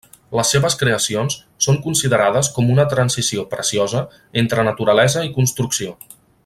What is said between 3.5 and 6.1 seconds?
preciosa entre naturalesa i construcció.